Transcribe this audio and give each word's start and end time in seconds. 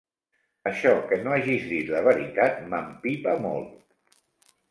Això, 0.69 0.93
que 1.09 1.19
no 1.25 1.33
hagis 1.35 1.67
dit 1.73 1.91
la 1.95 2.01
veritat, 2.07 2.57
m'empipa 2.73 3.35
molt! 3.47 4.19